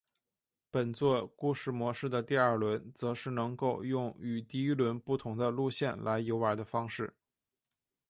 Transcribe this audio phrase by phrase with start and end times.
[0.71, 7.13] 本作故事模式的第二轮则是能够用与第一轮不同的路线来游玩的方式。